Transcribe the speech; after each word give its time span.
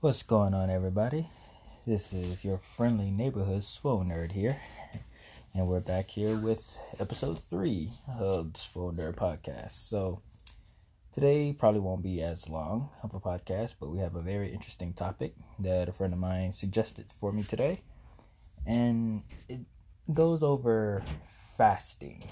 What's 0.00 0.22
going 0.22 0.54
on, 0.54 0.70
everybody? 0.70 1.28
This 1.84 2.12
is 2.12 2.44
your 2.44 2.58
friendly 2.58 3.10
neighborhood 3.10 3.64
Swole 3.64 4.04
Nerd 4.04 4.30
here, 4.30 4.56
and 5.54 5.66
we're 5.66 5.80
back 5.80 6.08
here 6.10 6.36
with 6.36 6.78
episode 7.00 7.42
three 7.50 7.90
of 8.16 8.52
the 8.52 8.60
Swole 8.60 8.92
Nerd 8.92 9.16
podcast. 9.16 9.72
So, 9.72 10.22
today 11.12 11.52
probably 11.52 11.80
won't 11.80 12.04
be 12.04 12.22
as 12.22 12.48
long 12.48 12.90
of 13.02 13.12
a 13.12 13.18
podcast, 13.18 13.72
but 13.80 13.90
we 13.90 13.98
have 13.98 14.14
a 14.14 14.22
very 14.22 14.54
interesting 14.54 14.92
topic 14.92 15.34
that 15.58 15.88
a 15.88 15.92
friend 15.92 16.12
of 16.12 16.20
mine 16.20 16.52
suggested 16.52 17.06
for 17.18 17.32
me 17.32 17.42
today, 17.42 17.80
and 18.68 19.24
it 19.48 19.62
goes 20.14 20.44
over 20.44 21.02
fasting 21.56 22.22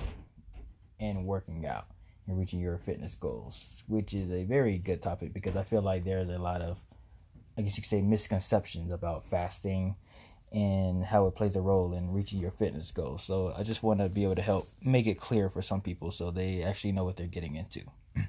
and 1.01 1.27
working 1.27 1.67
out 1.67 1.87
and 2.29 2.39
reaching 2.39 2.61
your 2.61 2.79
fitness 2.79 3.17
goals, 3.17 3.83
which 3.89 4.15
is 4.15 4.31
a 4.31 4.45
very 4.45 4.79
good 4.79 5.03
topic 5.03 5.35
because 5.35 5.57
I 5.57 5.65
feel 5.65 5.83
like 5.83 6.05
there's 6.05 6.29
a 6.29 6.39
lot 6.39 6.63
of 6.63 6.79
I 7.57 7.63
guess 7.63 7.77
you 7.77 7.83
could 7.83 7.91
say 7.91 8.03
misconceptions 8.03 8.91
about 8.91 9.27
fasting 9.27 9.97
and 10.53 11.05
how 11.05 11.27
it 11.27 11.35
plays 11.35 11.57
a 11.57 11.61
role 11.61 11.93
in 11.95 12.13
reaching 12.13 12.41
your 12.41 12.51
fitness 12.53 12.91
goals. 12.91 13.23
So 13.23 13.53
I 13.57 13.63
just 13.63 13.83
want 13.83 14.01
to 14.01 14.09
be 14.09 14.25
able 14.25 14.37
to 14.37 14.43
help 14.43 14.69
make 14.83 15.07
it 15.07 15.19
clear 15.19 15.49
for 15.49 15.63
some 15.63 15.81
people 15.81 16.11
so 16.11 16.31
they 16.31 16.63
actually 16.63 16.93
know 16.93 17.05
what 17.05 17.17
they're 17.17 17.27
getting 17.27 17.57
into. 17.57 17.83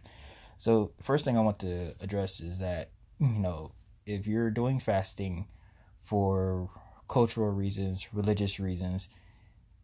so 0.58 0.92
first 1.02 1.26
thing 1.26 1.38
I 1.38 1.42
want 1.42 1.60
to 1.60 1.94
address 2.02 2.40
is 2.40 2.60
that 2.60 2.92
you 3.20 3.28
know 3.40 3.72
if 4.06 4.26
you're 4.26 4.50
doing 4.50 4.80
fasting 4.80 5.48
for 6.04 6.70
cultural 7.08 7.52
reasons, 7.52 8.08
religious 8.14 8.60
reasons, 8.60 9.10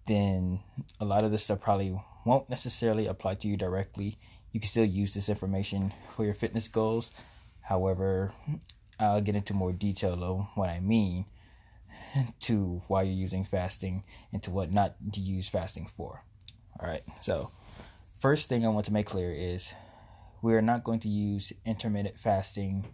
then 0.08 0.60
a 1.00 1.06
lot 1.06 1.24
of 1.24 1.32
this 1.32 1.44
stuff 1.44 1.62
probably 1.62 1.98
won't 2.26 2.50
necessarily 2.50 3.08
apply 3.08 3.36
to 3.36 3.48
you 3.48 3.58
directly. 3.58 4.18
You 4.52 4.60
can 4.60 4.70
still 4.70 4.86
use 4.86 5.14
this 5.14 5.30
information 5.30 5.94
for 6.16 6.26
your 6.26 6.34
fitness 6.34 6.68
goals. 6.68 7.12
However, 7.62 8.34
I'll 9.00 9.22
get 9.22 9.36
into 9.36 9.54
more 9.54 9.72
detail 9.72 10.24
of 10.24 10.48
what 10.56 10.70
I 10.70 10.80
mean 10.80 11.26
to 12.42 12.82
why 12.88 13.04
you're 13.04 13.14
using 13.14 13.46
fasting 13.46 14.04
and 14.32 14.42
to 14.44 14.52
what 14.52 14.72
not 14.72 14.96
to 15.14 15.20
use 15.20 15.48
fasting 15.48 15.90
for. 15.98 16.24
All 16.80 16.88
right. 16.88 17.04
So, 17.22 17.52
first 18.20 18.50
thing 18.50 18.66
I 18.66 18.70
want 18.70 18.86
to 18.86 18.94
make 18.94 19.06
clear 19.06 19.32
is 19.32 19.74
we 20.42 20.54
are 20.54 20.62
not 20.62 20.84
going 20.84 21.00
to 21.02 21.10
use 21.10 21.54
intermittent 21.66 22.20
fasting 22.20 22.88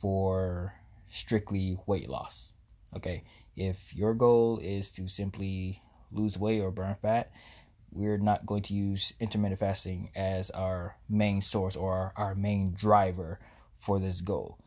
for 0.00 0.74
strictly 1.08 1.78
weight 1.86 2.08
loss. 2.08 2.52
Okay. 2.94 3.24
If 3.56 3.94
your 3.94 4.14
goal 4.14 4.58
is 4.62 4.90
to 4.92 5.08
simply 5.08 5.82
lose 6.12 6.38
weight 6.38 6.60
or 6.60 6.70
burn 6.70 6.96
fat, 7.00 7.30
we're 7.90 8.18
not 8.18 8.44
going 8.44 8.62
to 8.62 8.74
use 8.74 9.14
intermittent 9.18 9.60
fasting 9.60 10.10
as 10.14 10.50
our 10.50 10.96
main 11.08 11.40
source 11.40 11.76
or 11.76 11.92
our, 11.92 12.12
our 12.16 12.34
main 12.34 12.74
driver 12.74 13.38
for 13.78 13.98
this 13.98 14.20
goal 14.20 14.58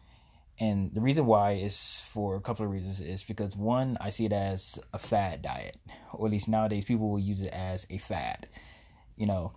and 0.59 0.93
the 0.93 1.01
reason 1.01 1.25
why 1.25 1.53
is 1.53 2.03
for 2.11 2.35
a 2.35 2.41
couple 2.41 2.65
of 2.65 2.71
reasons. 2.71 2.99
Is 2.99 3.23
because 3.23 3.55
one 3.55 3.97
i 4.01 4.09
see 4.09 4.25
it 4.25 4.33
as 4.33 4.79
a 4.93 4.99
fad 4.99 5.41
diet 5.41 5.77
or 6.13 6.27
at 6.27 6.31
least 6.31 6.47
nowadays 6.47 6.85
people 6.85 7.09
will 7.09 7.19
use 7.19 7.41
it 7.41 7.47
as 7.53 7.87
a 7.89 7.97
fad 7.97 8.47
you 9.15 9.25
know 9.25 9.53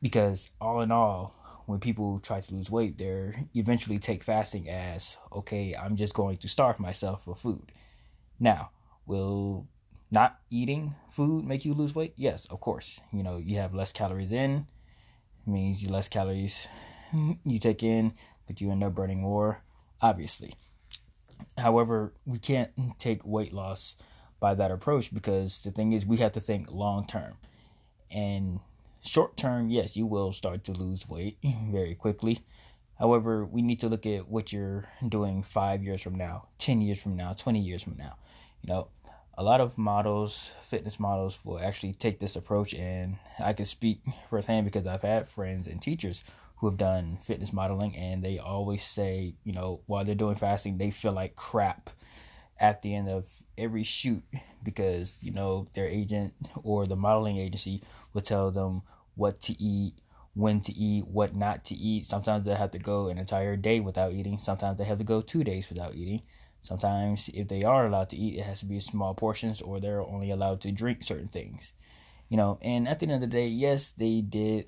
because 0.00 0.50
all 0.60 0.80
in 0.80 0.90
all 0.90 1.34
when 1.66 1.80
people 1.80 2.18
try 2.18 2.40
to 2.40 2.54
lose 2.54 2.70
weight 2.70 2.96
they 2.96 3.46
eventually 3.54 3.98
take 3.98 4.24
fasting 4.24 4.68
as 4.68 5.16
okay 5.32 5.74
i'm 5.74 5.96
just 5.96 6.14
going 6.14 6.36
to 6.36 6.48
starve 6.48 6.78
myself 6.80 7.24
for 7.24 7.34
food. 7.34 7.72
Now 8.40 8.70
will 9.06 9.66
not 10.10 10.38
eating 10.50 10.94
food 11.10 11.44
make 11.44 11.64
you 11.64 11.74
lose 11.74 11.94
weight? 11.94 12.14
Yes 12.16 12.46
of 12.46 12.60
course. 12.60 13.00
You 13.12 13.22
know 13.22 13.36
you 13.36 13.58
have 13.58 13.74
less 13.74 13.92
calories 13.92 14.32
in 14.32 14.66
means 15.46 15.82
you 15.82 15.88
less 15.88 16.08
calories 16.08 16.66
you 17.44 17.58
take 17.58 17.82
in 17.82 18.12
but 18.46 18.60
you 18.60 18.70
end 18.70 18.84
up 18.84 18.94
burning 18.94 19.20
more 19.20 19.62
obviously. 20.00 20.54
However, 21.56 22.12
we 22.26 22.38
can't 22.38 22.70
take 22.98 23.24
weight 23.24 23.52
loss 23.52 23.96
by 24.40 24.54
that 24.54 24.70
approach 24.70 25.12
because 25.12 25.62
the 25.62 25.70
thing 25.70 25.92
is, 25.92 26.06
we 26.06 26.18
have 26.18 26.32
to 26.32 26.40
think 26.40 26.70
long 26.70 27.06
term. 27.06 27.34
And 28.10 28.60
short 29.00 29.36
term, 29.36 29.70
yes, 29.70 29.96
you 29.96 30.06
will 30.06 30.32
start 30.32 30.64
to 30.64 30.72
lose 30.72 31.08
weight 31.08 31.38
very 31.70 31.94
quickly. 31.94 32.40
However, 32.98 33.44
we 33.44 33.62
need 33.62 33.80
to 33.80 33.88
look 33.88 34.06
at 34.06 34.28
what 34.28 34.52
you're 34.52 34.84
doing 35.06 35.42
five 35.42 35.84
years 35.84 36.02
from 36.02 36.16
now, 36.16 36.48
10 36.58 36.80
years 36.80 37.00
from 37.00 37.16
now, 37.16 37.32
20 37.32 37.60
years 37.60 37.82
from 37.82 37.96
now. 37.96 38.16
You 38.62 38.72
know, 38.72 38.88
a 39.34 39.44
lot 39.44 39.60
of 39.60 39.78
models, 39.78 40.50
fitness 40.68 40.98
models, 40.98 41.38
will 41.44 41.60
actually 41.60 41.92
take 41.92 42.18
this 42.18 42.34
approach. 42.34 42.74
And 42.74 43.18
I 43.38 43.52
can 43.52 43.66
speak 43.66 44.00
firsthand 44.30 44.64
because 44.64 44.86
I've 44.86 45.02
had 45.02 45.28
friends 45.28 45.68
and 45.68 45.80
teachers 45.80 46.24
who 46.58 46.68
have 46.68 46.76
done 46.76 47.18
fitness 47.22 47.52
modeling 47.52 47.96
and 47.96 48.22
they 48.22 48.38
always 48.38 48.82
say, 48.82 49.34
you 49.44 49.52
know, 49.52 49.80
while 49.86 50.04
they're 50.04 50.14
doing 50.14 50.36
fasting, 50.36 50.78
they 50.78 50.90
feel 50.90 51.12
like 51.12 51.36
crap 51.36 51.90
at 52.58 52.82
the 52.82 52.94
end 52.94 53.08
of 53.08 53.26
every 53.56 53.82
shoot 53.84 54.22
because, 54.62 55.18
you 55.20 55.32
know, 55.32 55.68
their 55.74 55.86
agent 55.86 56.34
or 56.62 56.86
the 56.86 56.96
modeling 56.96 57.36
agency 57.36 57.82
will 58.12 58.20
tell 58.20 58.50
them 58.50 58.82
what 59.14 59.40
to 59.40 59.60
eat, 59.62 59.94
when 60.34 60.60
to 60.60 60.72
eat, 60.72 61.06
what 61.06 61.34
not 61.34 61.64
to 61.64 61.74
eat. 61.74 62.04
Sometimes 62.04 62.44
they 62.44 62.54
have 62.54 62.72
to 62.72 62.78
go 62.78 63.08
an 63.08 63.18
entire 63.18 63.56
day 63.56 63.80
without 63.80 64.12
eating. 64.12 64.38
Sometimes 64.38 64.78
they 64.78 64.84
have 64.84 64.98
to 64.98 65.04
go 65.04 65.20
two 65.20 65.44
days 65.44 65.68
without 65.68 65.94
eating. 65.94 66.22
Sometimes, 66.62 67.30
if 67.34 67.48
they 67.48 67.62
are 67.62 67.86
allowed 67.86 68.10
to 68.10 68.16
eat, 68.16 68.38
it 68.38 68.42
has 68.42 68.60
to 68.60 68.66
be 68.66 68.80
small 68.80 69.14
portions 69.14 69.62
or 69.62 69.78
they're 69.78 70.02
only 70.02 70.30
allowed 70.30 70.60
to 70.62 70.72
drink 70.72 71.02
certain 71.02 71.28
things. 71.28 71.72
You 72.28 72.36
know, 72.36 72.58
and 72.60 72.86
at 72.88 72.98
the 73.00 73.06
end 73.06 73.14
of 73.14 73.20
the 73.20 73.26
day, 73.26 73.46
yes, 73.46 73.90
they 73.96 74.20
did 74.20 74.66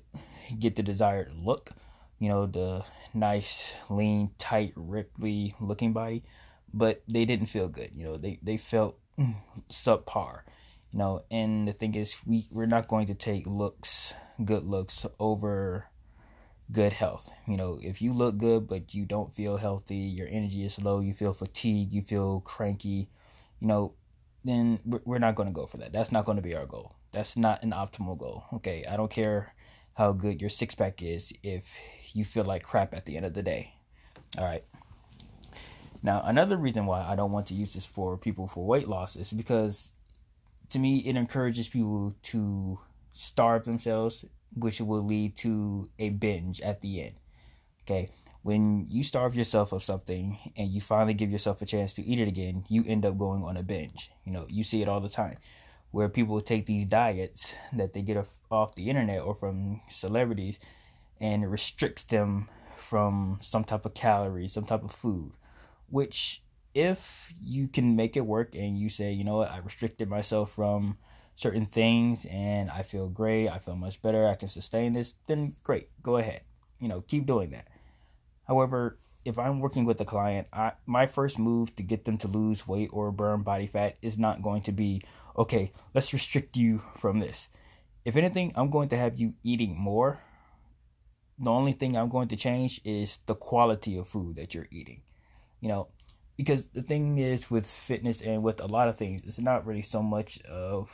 get 0.57 0.75
the 0.75 0.83
desired 0.83 1.31
look, 1.35 1.71
you 2.21 2.29
know, 2.29 2.45
the 2.45 2.85
nice, 3.15 3.73
lean, 3.89 4.29
tight, 4.37 4.75
ripply 4.75 5.55
looking 5.59 5.91
body, 5.91 6.23
but 6.71 7.01
they 7.07 7.25
didn't 7.25 7.47
feel 7.47 7.67
good. 7.67 7.89
You 7.95 8.05
know, 8.05 8.17
they, 8.17 8.37
they 8.43 8.57
felt 8.57 8.99
subpar. 9.71 10.41
You 10.93 10.99
know, 10.99 11.23
and 11.31 11.67
the 11.67 11.73
thing 11.73 11.95
is, 11.95 12.15
we, 12.27 12.47
we're 12.51 12.67
not 12.67 12.87
going 12.87 13.07
to 13.07 13.15
take 13.15 13.47
looks, 13.47 14.13
good 14.45 14.63
looks, 14.63 15.03
over 15.19 15.87
good 16.71 16.93
health. 16.93 17.27
You 17.47 17.57
know, 17.57 17.79
if 17.81 18.03
you 18.03 18.13
look 18.13 18.37
good 18.37 18.67
but 18.67 18.93
you 18.93 19.05
don't 19.05 19.35
feel 19.35 19.57
healthy, 19.57 19.95
your 19.95 20.27
energy 20.29 20.63
is 20.63 20.79
low, 20.79 20.99
you 20.99 21.15
feel 21.15 21.33
fatigued, 21.33 21.91
you 21.91 22.03
feel 22.03 22.41
cranky, 22.41 23.09
you 23.59 23.67
know, 23.67 23.93
then 24.45 24.79
we're 24.85 25.17
not 25.17 25.33
going 25.33 25.49
to 25.49 25.53
go 25.53 25.65
for 25.65 25.77
that. 25.77 25.91
That's 25.91 26.11
not 26.11 26.25
going 26.25 26.35
to 26.35 26.41
be 26.41 26.55
our 26.55 26.67
goal. 26.67 26.93
That's 27.13 27.35
not 27.35 27.63
an 27.63 27.71
optimal 27.71 28.17
goal. 28.17 28.45
Okay, 28.53 28.83
I 28.87 28.95
don't 28.95 29.11
care 29.11 29.55
how 29.95 30.11
good 30.11 30.41
your 30.41 30.49
six 30.49 30.75
pack 30.75 31.01
is 31.01 31.33
if 31.43 31.65
you 32.13 32.25
feel 32.25 32.45
like 32.45 32.63
crap 32.63 32.93
at 32.93 33.05
the 33.05 33.17
end 33.17 33.25
of 33.25 33.33
the 33.33 33.43
day. 33.43 33.73
All 34.37 34.45
right. 34.45 34.63
Now, 36.03 36.21
another 36.25 36.57
reason 36.57 36.85
why 36.85 37.03
I 37.03 37.15
don't 37.15 37.31
want 37.31 37.47
to 37.47 37.53
use 37.53 37.73
this 37.73 37.85
for 37.85 38.17
people 38.17 38.47
for 38.47 38.65
weight 38.65 38.87
loss 38.87 39.15
is 39.15 39.31
because 39.31 39.91
to 40.69 40.79
me 40.79 40.99
it 40.99 41.15
encourages 41.15 41.69
people 41.69 42.15
to 42.23 42.79
starve 43.13 43.65
themselves, 43.65 44.25
which 44.55 44.81
will 44.81 45.03
lead 45.03 45.35
to 45.37 45.89
a 45.99 46.09
binge 46.09 46.61
at 46.61 46.81
the 46.81 47.03
end. 47.03 47.15
Okay. 47.83 48.09
When 48.43 48.87
you 48.89 49.03
starve 49.03 49.35
yourself 49.35 49.71
of 49.71 49.83
something 49.83 50.39
and 50.57 50.69
you 50.69 50.81
finally 50.81 51.13
give 51.13 51.29
yourself 51.29 51.61
a 51.61 51.65
chance 51.65 51.93
to 51.93 52.03
eat 52.03 52.19
it 52.19 52.27
again, 52.27 52.65
you 52.67 52.83
end 52.87 53.05
up 53.05 53.15
going 53.19 53.43
on 53.43 53.55
a 53.55 53.61
binge. 53.61 54.09
You 54.25 54.31
know, 54.31 54.47
you 54.49 54.63
see 54.63 54.81
it 54.81 54.89
all 54.89 54.99
the 54.99 55.09
time 55.09 55.37
where 55.91 56.09
people 56.09 56.41
take 56.41 56.65
these 56.65 56.85
diets 56.85 57.53
that 57.73 57.93
they 57.93 58.01
get 58.01 58.25
off 58.49 58.75
the 58.75 58.89
internet 58.89 59.21
or 59.21 59.35
from 59.35 59.81
celebrities 59.89 60.57
and 61.19 61.51
restricts 61.51 62.03
them 62.03 62.49
from 62.77 63.37
some 63.41 63.63
type 63.63 63.85
of 63.85 63.93
calories, 63.93 64.53
some 64.53 64.65
type 64.65 64.83
of 64.83 64.91
food, 64.91 65.31
which 65.89 66.41
if 66.73 67.33
you 67.41 67.67
can 67.67 67.95
make 67.95 68.15
it 68.15 68.25
work 68.25 68.55
and 68.55 68.77
you 68.77 68.89
say, 68.89 69.11
you 69.11 69.23
know 69.23 69.37
what, 69.37 69.51
I 69.51 69.57
restricted 69.59 70.09
myself 70.09 70.53
from 70.53 70.97
certain 71.35 71.65
things 71.65 72.25
and 72.25 72.69
I 72.69 72.83
feel 72.83 73.09
great, 73.09 73.49
I 73.49 73.59
feel 73.59 73.75
much 73.75 74.01
better, 74.01 74.27
I 74.27 74.35
can 74.35 74.47
sustain 74.47 74.93
this, 74.93 75.15
then 75.27 75.55
great, 75.63 75.89
go 76.01 76.17
ahead. 76.17 76.41
You 76.79 76.87
know, 76.87 77.01
keep 77.01 77.25
doing 77.25 77.51
that. 77.51 77.67
However, 78.47 78.97
if 79.23 79.37
I'm 79.37 79.59
working 79.59 79.85
with 79.85 80.01
a 80.01 80.05
client, 80.05 80.47
I, 80.51 80.73
my 80.85 81.05
first 81.05 81.37
move 81.37 81.75
to 81.75 81.83
get 81.83 82.05
them 82.05 82.17
to 82.19 82.27
lose 82.27 82.67
weight 82.67 82.89
or 82.91 83.11
burn 83.11 83.43
body 83.43 83.67
fat 83.67 83.97
is 84.01 84.17
not 84.17 84.41
going 84.41 84.63
to 84.63 84.71
be, 84.71 85.01
okay, 85.37 85.71
let's 85.93 86.13
restrict 86.13 86.57
you 86.57 86.81
from 86.99 87.19
this. 87.19 87.47
If 88.03 88.15
anything, 88.15 88.51
I'm 88.55 88.69
going 88.69 88.89
to 88.89 88.97
have 88.97 89.19
you 89.19 89.33
eating 89.43 89.77
more. 89.77 90.19
The 91.37 91.51
only 91.51 91.73
thing 91.73 91.95
I'm 91.95 92.09
going 92.09 92.29
to 92.29 92.35
change 92.35 92.81
is 92.83 93.17
the 93.25 93.35
quality 93.35 93.97
of 93.97 94.07
food 94.07 94.35
that 94.37 94.53
you're 94.53 94.67
eating. 94.71 95.01
You 95.59 95.69
know, 95.69 95.87
because 96.35 96.65
the 96.73 96.81
thing 96.81 97.19
is 97.19 97.51
with 97.51 97.67
fitness 97.67 98.21
and 98.21 98.41
with 98.41 98.59
a 98.59 98.65
lot 98.65 98.87
of 98.87 98.95
things, 98.95 99.21
it's 99.25 99.39
not 99.39 99.65
really 99.65 99.83
so 99.83 100.01
much 100.01 100.41
of 100.43 100.89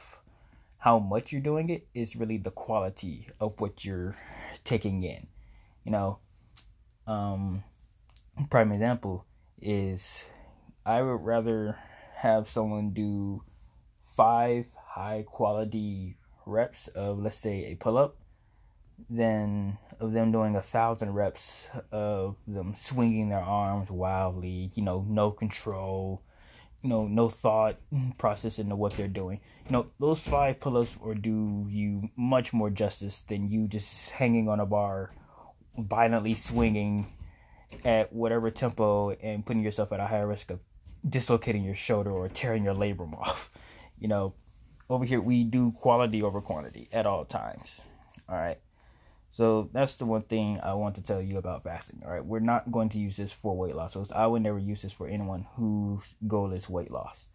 how 0.78 1.00
much 1.00 1.32
you're 1.32 1.42
doing 1.42 1.70
it, 1.70 1.88
it's 1.94 2.16
really 2.16 2.38
the 2.38 2.52
quality 2.52 3.28
of 3.40 3.60
what 3.60 3.84
you're 3.84 4.16
taking 4.64 5.04
in. 5.04 5.28
You 5.84 5.92
know, 5.92 6.20
um, 7.08 7.64
prime 8.50 8.72
example 8.72 9.26
is 9.62 10.26
I 10.86 11.02
would 11.02 11.22
rather 11.24 11.78
have 12.16 12.50
someone 12.50 12.92
do 12.92 13.44
five 14.16 14.68
high 14.86 15.24
quality 15.28 16.18
reps 16.46 16.88
of 16.90 17.20
let's 17.20 17.38
say 17.38 17.66
a 17.66 17.76
pull 17.76 17.98
up 17.98 18.16
than 19.10 19.78
of 20.00 20.12
them 20.14 20.32
doing 20.32 20.56
a 20.56 20.62
thousand 20.62 21.14
reps 21.14 21.68
of 21.92 22.36
them 22.48 22.74
swinging 22.74 23.30
their 23.30 23.40
arms 23.40 23.92
wildly, 23.92 24.72
you 24.74 24.84
know, 24.84 25.06
no 25.08 25.30
control, 25.30 26.24
you 26.82 26.90
know, 26.90 27.08
no 27.08 27.30
thought 27.30 27.78
process 28.18 28.58
into 28.60 28.76
what 28.76 28.96
they're 28.98 29.08
doing. 29.08 29.40
You 29.68 29.72
know, 29.72 29.88
those 30.00 30.20
five 30.20 30.60
pull-ups 30.60 30.96
or 31.00 31.14
do 31.14 31.68
you 31.70 32.10
much 32.16 32.54
more 32.54 32.70
justice 32.70 33.22
than 33.22 33.50
you 33.50 33.68
just 33.68 34.10
hanging 34.10 34.50
on 34.50 34.60
a 34.60 34.66
bar, 34.66 35.12
violently 35.78 36.34
swinging 36.34 37.14
at 37.84 38.12
whatever 38.14 38.52
tempo 38.52 39.12
and 39.12 39.46
putting 39.46 39.64
yourself 39.64 39.92
at 39.92 40.00
a 40.00 40.08
higher 40.08 40.28
risk 40.28 40.52
of 40.52 40.60
dislocating 41.08 41.64
your 41.64 41.76
shoulder 41.76 42.12
or 42.12 42.28
tearing 42.30 42.64
your 42.64 42.74
labrum 42.74 43.14
off. 43.20 43.52
You 44.00 44.08
know, 44.08 44.34
over 44.90 45.06
here 45.06 45.22
we 45.22 45.44
do 45.44 45.72
quality 45.72 46.22
over 46.22 46.42
quantity 46.42 46.90
at 46.92 47.06
all 47.06 47.26
times. 47.26 47.82
All 48.30 48.36
right. 48.36 48.60
So 49.32 49.70
that's 49.72 49.96
the 49.96 50.06
one 50.06 50.24
thing 50.24 50.60
I 50.64 50.74
want 50.74 50.96
to 50.96 51.04
tell 51.04 51.22
you 51.22 51.38
about 51.38 51.64
fasting. 51.64 52.02
All 52.04 52.12
right, 52.12 52.26
we're 52.26 52.40
not 52.40 52.72
going 52.72 52.90
to 52.90 52.98
use 52.98 53.18
this 53.18 53.32
for 53.32 53.56
weight 53.56 53.76
loss. 53.76 53.94
So 53.94 54.04
I 54.16 54.26
would 54.26 54.42
never 54.42 54.58
use 54.58 54.82
this 54.82 54.94
for 54.94 55.08
anyone 55.08 55.46
whose 55.56 56.16
goal 56.28 56.52
is 56.54 56.68
weight 56.68 56.90
loss. 56.90 57.28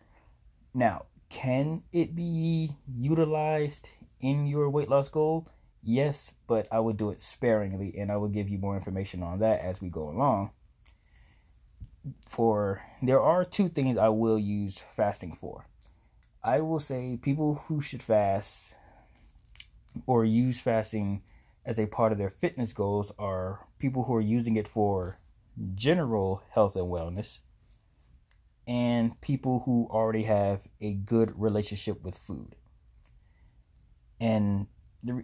Now, 0.75 1.05
can 1.29 1.85
it 1.93 2.17
be 2.17 2.77
utilized 2.99 3.89
in 4.21 4.47
your 4.47 4.69
weight 4.69 4.89
loss 4.89 5.09
goal? 5.11 5.49
Yes, 5.83 6.31
but 6.47 6.69
I 6.71 6.79
would 6.79 6.97
do 6.97 7.11
it 7.11 7.21
sparingly, 7.21 7.95
and 7.99 8.13
I 8.13 8.17
will 8.17 8.29
give 8.29 8.49
you 8.49 8.59
more 8.59 8.77
information 8.77 9.23
on 9.23 9.41
that 9.41 9.61
as 9.61 9.81
we 9.81 9.89
go 9.89 10.09
along. 10.09 10.51
For 12.27 12.83
there 13.03 13.21
are 13.21 13.45
two 13.45 13.69
things 13.69 13.99
I 13.99 14.09
will 14.09 14.39
use 14.39 14.81
fasting 14.97 15.37
for. 15.41 15.67
I 16.43 16.61
will 16.61 16.81
say 16.81 17.19
people 17.21 17.55
who 17.67 17.81
should 17.81 18.03
fast 18.03 18.75
or 20.07 20.25
use 20.25 20.61
fasting 20.61 21.23
as 21.65 21.79
a 21.79 21.87
part 21.87 22.13
of 22.13 22.19
their 22.19 22.31
fitness 22.31 22.73
goals 22.73 23.13
are 23.19 23.67
people 23.79 24.05
who 24.05 24.15
are 24.15 24.21
using 24.21 24.57
it 24.57 24.67
for 24.67 25.19
general 25.75 26.43
health 26.51 26.75
and 26.77 26.87
wellness 26.87 27.41
and 28.67 29.21
people 29.21 29.61
who 29.65 29.89
already 29.91 30.25
have 30.25 30.63
a 30.81 30.95
good 30.95 31.33
relationship 31.41 32.03
with 32.03 32.19
food. 32.19 32.55
And 34.21 34.67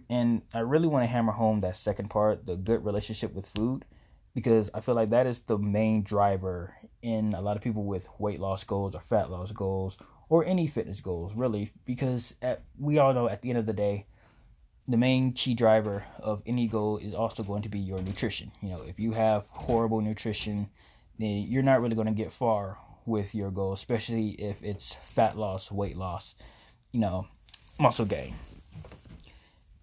and 0.09 0.41
I 0.53 0.59
really 0.59 0.87
want 0.87 1.03
to 1.03 1.07
hammer 1.07 1.31
home 1.31 1.61
that 1.61 1.75
second 1.75 2.09
part, 2.09 2.45
the 2.45 2.55
good 2.55 2.83
relationship 2.83 3.33
with 3.33 3.49
food, 3.49 3.85
because 4.35 4.69
I 4.73 4.81
feel 4.81 4.95
like 4.95 5.09
that 5.09 5.27
is 5.27 5.41
the 5.41 5.57
main 5.57 6.03
driver 6.03 6.75
in 7.01 7.33
a 7.33 7.41
lot 7.41 7.57
of 7.57 7.63
people 7.63 7.83
with 7.83 8.07
weight 8.19 8.39
loss 8.39 8.63
goals 8.63 8.95
or 8.95 9.01
fat 9.01 9.29
loss 9.29 9.51
goals 9.51 9.97
or 10.29 10.45
any 10.45 10.67
fitness 10.67 11.01
goals, 11.01 11.33
really, 11.33 11.71
because 11.85 12.35
at, 12.41 12.61
we 12.77 12.99
all 12.99 13.13
know 13.13 13.27
at 13.27 13.41
the 13.41 13.49
end 13.49 13.57
of 13.57 13.65
the 13.65 13.73
day, 13.73 14.05
the 14.87 14.97
main 14.97 15.33
key 15.33 15.53
driver 15.53 16.03
of 16.19 16.41
any 16.45 16.67
goal 16.67 16.97
is 16.97 17.13
also 17.13 17.43
going 17.43 17.61
to 17.61 17.69
be 17.69 17.79
your 17.79 18.01
nutrition. 18.01 18.51
You 18.61 18.69
know, 18.69 18.81
if 18.81 18.99
you 18.99 19.11
have 19.11 19.47
horrible 19.49 20.01
nutrition, 20.01 20.69
then 21.17 21.45
you're 21.47 21.63
not 21.63 21.81
really 21.81 21.95
going 21.95 22.07
to 22.07 22.13
get 22.13 22.31
far 22.31 22.77
with 23.05 23.35
your 23.35 23.51
goal, 23.51 23.73
especially 23.73 24.29
if 24.31 24.61
it's 24.63 24.93
fat 24.93 25.37
loss, 25.37 25.71
weight 25.71 25.97
loss, 25.97 26.35
you 26.91 26.99
know, 26.99 27.27
muscle 27.79 28.05
gain. 28.05 28.33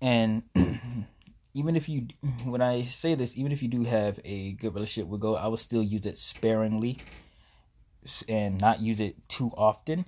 And 0.00 0.43
even 1.54 1.76
if 1.76 1.88
you, 1.88 2.08
when 2.44 2.60
I 2.60 2.82
say 2.82 3.14
this, 3.14 3.37
even 3.37 3.52
if 3.52 3.62
you 3.62 3.69
do 3.69 3.84
have 3.84 4.20
a 4.25 4.52
good 4.52 4.75
relationship 4.75 5.08
with 5.08 5.20
goal, 5.20 5.37
I 5.37 5.46
will 5.48 5.56
still 5.56 5.82
use 5.82 6.06
it 6.06 6.19
sparingly 6.19 6.98
and 8.28 8.60
not 8.60 8.81
use 8.81 9.00
it 9.00 9.28
too 9.28 9.50
often 9.56 10.06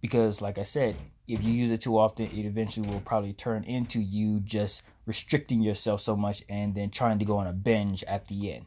because, 0.00 0.40
like 0.40 0.58
I 0.58 0.64
said, 0.64 0.96
if 1.26 1.42
you 1.44 1.52
use 1.52 1.70
it 1.70 1.80
too 1.80 1.98
often, 1.98 2.26
it 2.26 2.46
eventually 2.46 2.88
will 2.88 3.00
probably 3.00 3.32
turn 3.32 3.64
into 3.64 4.00
you 4.00 4.40
just 4.40 4.82
restricting 5.06 5.60
yourself 5.60 6.00
so 6.00 6.16
much 6.16 6.42
and 6.48 6.74
then 6.74 6.90
trying 6.90 7.18
to 7.18 7.24
go 7.24 7.36
on 7.36 7.46
a 7.46 7.52
binge 7.52 8.04
at 8.04 8.28
the 8.28 8.54
end. 8.54 8.66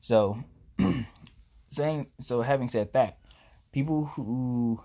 So, 0.00 0.42
saying 1.68 2.06
so, 2.22 2.42
having 2.42 2.68
said 2.68 2.92
that, 2.94 3.18
people 3.72 4.06
who 4.06 4.82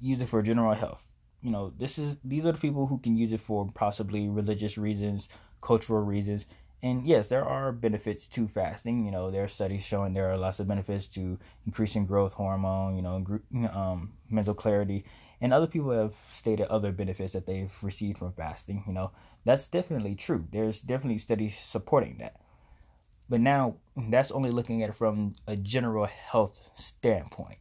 use 0.00 0.20
it 0.20 0.28
for 0.28 0.42
general 0.42 0.74
health, 0.74 1.05
you 1.46 1.52
know, 1.52 1.72
this 1.78 1.96
is 1.96 2.16
these 2.24 2.44
are 2.44 2.50
the 2.50 2.58
people 2.58 2.88
who 2.88 2.98
can 2.98 3.16
use 3.16 3.32
it 3.32 3.40
for 3.40 3.70
possibly 3.72 4.28
religious 4.28 4.76
reasons, 4.76 5.28
cultural 5.60 6.02
reasons, 6.02 6.44
and 6.82 7.06
yes, 7.06 7.28
there 7.28 7.44
are 7.44 7.70
benefits 7.70 8.26
to 8.26 8.48
fasting. 8.48 9.04
You 9.04 9.12
know, 9.12 9.30
there 9.30 9.44
are 9.44 9.48
studies 9.48 9.84
showing 9.84 10.12
there 10.12 10.28
are 10.28 10.36
lots 10.36 10.58
of 10.58 10.66
benefits 10.66 11.06
to 11.14 11.38
increasing 11.64 12.04
growth 12.04 12.32
hormone, 12.32 12.96
you 12.96 13.02
know, 13.02 13.24
um, 13.72 14.14
mental 14.28 14.54
clarity, 14.54 15.04
and 15.40 15.52
other 15.52 15.68
people 15.68 15.92
have 15.92 16.16
stated 16.32 16.66
other 16.66 16.90
benefits 16.90 17.34
that 17.34 17.46
they've 17.46 17.72
received 17.80 18.18
from 18.18 18.32
fasting. 18.32 18.82
You 18.84 18.94
know, 18.94 19.12
that's 19.44 19.68
definitely 19.68 20.16
true. 20.16 20.48
There's 20.50 20.80
definitely 20.80 21.18
studies 21.18 21.56
supporting 21.56 22.18
that. 22.18 22.40
But 23.28 23.40
now 23.40 23.76
that's 23.96 24.32
only 24.32 24.50
looking 24.50 24.82
at 24.82 24.90
it 24.90 24.96
from 24.96 25.34
a 25.46 25.54
general 25.54 26.06
health 26.06 26.60
standpoint. 26.74 27.58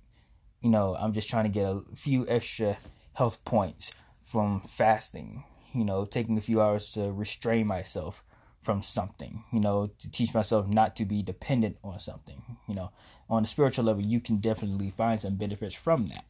You 0.62 0.72
know, 0.72 0.96
I'm 1.00 1.14
just 1.14 1.30
trying 1.30 1.44
to 1.44 1.50
get 1.50 1.66
a 1.66 1.82
few 1.96 2.28
extra 2.28 2.78
health 3.15 3.44
points 3.45 3.91
from 4.23 4.62
fasting. 4.69 5.44
You 5.73 5.83
know, 5.83 6.06
taking 6.06 6.38
a 6.38 6.41
few 6.41 6.62
hours 6.62 6.91
to 6.91 7.12
restrain 7.12 7.67
myself 7.67 8.23
from 8.62 8.81
something, 8.81 9.44
you 9.53 9.59
know, 9.59 9.91
to 10.00 10.09
teach 10.09 10.33
myself 10.33 10.67
not 10.67 10.95
to 10.95 11.06
be 11.06 11.21
dependent 11.21 11.77
on 11.83 12.00
something. 12.00 12.41
You 12.67 12.75
know, 12.75 12.91
on 13.29 13.44
the 13.44 13.47
spiritual 13.47 13.85
level, 13.85 14.03
you 14.03 14.19
can 14.19 14.38
definitely 14.38 14.89
find 14.89 15.19
some 15.19 15.35
benefits 15.35 15.75
from 15.75 16.07
that. 16.07 16.25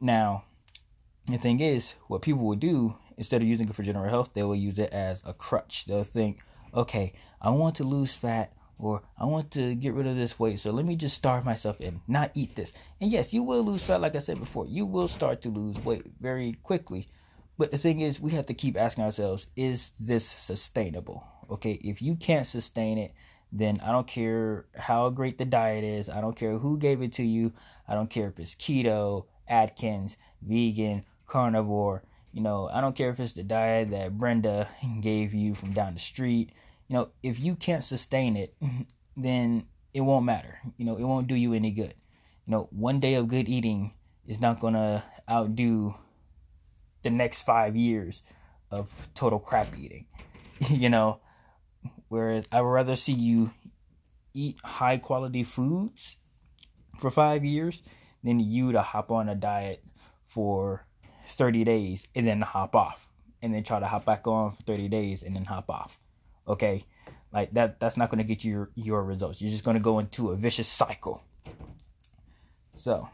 Now, 0.00 0.44
the 1.26 1.38
thing 1.38 1.60
is, 1.60 1.94
what 2.08 2.22
people 2.22 2.44
will 2.44 2.56
do 2.56 2.96
instead 3.16 3.42
of 3.42 3.48
using 3.48 3.68
it 3.68 3.74
for 3.76 3.82
general 3.82 4.08
health, 4.08 4.32
they 4.34 4.42
will 4.42 4.56
use 4.56 4.78
it 4.78 4.92
as 4.92 5.22
a 5.24 5.32
crutch. 5.32 5.84
They'll 5.84 6.02
think, 6.02 6.40
okay, 6.74 7.12
I 7.40 7.50
want 7.50 7.76
to 7.76 7.84
lose 7.84 8.14
fat 8.14 8.52
or 8.78 9.02
I 9.18 9.24
want 9.24 9.50
to 9.52 9.74
get 9.74 9.94
rid 9.94 10.06
of 10.06 10.16
this 10.16 10.38
weight, 10.38 10.60
so 10.60 10.70
let 10.70 10.84
me 10.84 10.96
just 10.96 11.16
starve 11.16 11.44
myself 11.44 11.78
and 11.80 12.00
not 12.08 12.30
eat 12.34 12.56
this. 12.56 12.72
And 13.00 13.10
yes, 13.10 13.32
you 13.32 13.42
will 13.42 13.62
lose 13.62 13.82
fat, 13.82 14.00
like 14.00 14.16
I 14.16 14.20
said 14.20 14.40
before. 14.40 14.66
You 14.66 14.86
will 14.86 15.08
start 15.08 15.42
to 15.42 15.48
lose 15.48 15.78
weight 15.84 16.04
very 16.20 16.54
quickly. 16.62 17.08
But 17.56 17.70
the 17.70 17.78
thing 17.78 18.00
is, 18.00 18.20
we 18.20 18.32
have 18.32 18.46
to 18.46 18.54
keep 18.54 18.76
asking 18.76 19.04
ourselves, 19.04 19.46
is 19.54 19.92
this 20.00 20.26
sustainable? 20.26 21.24
Okay, 21.50 21.72
if 21.84 22.02
you 22.02 22.16
can't 22.16 22.46
sustain 22.46 22.98
it, 22.98 23.14
then 23.52 23.80
I 23.84 23.92
don't 23.92 24.06
care 24.06 24.66
how 24.76 25.08
great 25.10 25.38
the 25.38 25.44
diet 25.44 25.84
is. 25.84 26.08
I 26.08 26.20
don't 26.20 26.36
care 26.36 26.58
who 26.58 26.76
gave 26.76 27.00
it 27.00 27.12
to 27.14 27.22
you. 27.22 27.52
I 27.86 27.94
don't 27.94 28.10
care 28.10 28.28
if 28.28 28.40
it's 28.40 28.56
keto, 28.56 29.26
Atkins, 29.46 30.16
vegan, 30.42 31.04
carnivore. 31.26 32.02
You 32.32 32.42
know, 32.42 32.68
I 32.72 32.80
don't 32.80 32.96
care 32.96 33.10
if 33.10 33.20
it's 33.20 33.32
the 33.32 33.44
diet 33.44 33.90
that 33.90 34.18
Brenda 34.18 34.68
gave 35.00 35.32
you 35.32 35.54
from 35.54 35.72
down 35.72 35.94
the 35.94 36.00
street. 36.00 36.50
You 36.88 36.94
know, 36.96 37.08
if 37.22 37.40
you 37.40 37.56
can't 37.56 37.84
sustain 37.84 38.36
it, 38.36 38.54
mm-hmm. 38.62 38.82
then 39.16 39.66
it 39.92 40.02
won't 40.02 40.24
matter. 40.24 40.58
You 40.76 40.84
know, 40.84 40.96
it 40.96 41.04
won't 41.04 41.28
do 41.28 41.34
you 41.34 41.54
any 41.54 41.70
good. 41.70 41.94
You 42.46 42.50
know, 42.50 42.68
one 42.70 43.00
day 43.00 43.14
of 43.14 43.28
good 43.28 43.48
eating 43.48 43.94
is 44.26 44.40
not 44.40 44.60
going 44.60 44.74
to 44.74 45.02
outdo 45.30 45.94
the 47.02 47.10
next 47.10 47.42
five 47.42 47.76
years 47.76 48.22
of 48.70 48.90
total 49.14 49.38
crap 49.38 49.68
eating. 49.78 50.06
you 50.68 50.88
know, 50.88 51.20
whereas 52.08 52.44
I 52.52 52.60
would 52.60 52.68
rather 52.68 52.96
see 52.96 53.12
you 53.12 53.50
eat 54.34 54.58
high 54.64 54.98
quality 54.98 55.44
foods 55.44 56.16
for 57.00 57.10
five 57.10 57.44
years 57.44 57.82
than 58.22 58.40
you 58.40 58.72
to 58.72 58.82
hop 58.82 59.10
on 59.10 59.28
a 59.28 59.34
diet 59.34 59.84
for 60.26 60.86
30 61.28 61.64
days 61.64 62.08
and 62.14 62.26
then 62.26 62.40
hop 62.40 62.74
off 62.74 63.08
and 63.42 63.54
then 63.54 63.62
try 63.62 63.78
to 63.78 63.86
hop 63.86 64.04
back 64.04 64.26
on 64.26 64.52
for 64.52 64.62
30 64.62 64.88
days 64.88 65.22
and 65.22 65.36
then 65.36 65.44
hop 65.44 65.70
off. 65.70 65.98
Okay? 66.46 66.84
Like 67.32 67.52
that 67.54 67.80
that's 67.80 67.96
not 67.96 68.10
going 68.10 68.18
to 68.18 68.24
get 68.24 68.44
you 68.44 68.52
your, 68.52 68.70
your 68.74 69.04
results. 69.04 69.40
You're 69.40 69.50
just 69.50 69.64
going 69.64 69.76
to 69.76 69.82
go 69.82 69.98
into 69.98 70.30
a 70.30 70.36
vicious 70.36 70.68
cycle. 70.68 71.22
So, 72.74 73.08